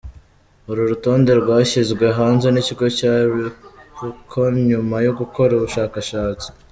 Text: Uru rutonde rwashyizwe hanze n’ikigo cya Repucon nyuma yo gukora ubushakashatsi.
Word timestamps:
Uru 0.69 0.81
rutonde 0.91 1.31
rwashyizwe 1.41 2.05
hanze 2.17 2.47
n’ikigo 2.51 2.85
cya 2.97 3.13
Repucon 3.33 4.53
nyuma 4.69 4.95
yo 5.05 5.11
gukora 5.19 5.51
ubushakashatsi. 5.55 6.47